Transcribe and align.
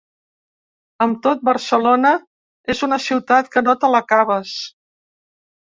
Amb 1.05 1.19
tot, 1.27 1.43
Barcelona 1.49 2.15
és 2.75 2.83
una 2.89 3.01
ciutat 3.09 3.55
que 3.57 3.65
no 3.69 3.79
te 3.85 3.95
l’acabes. 3.97 4.57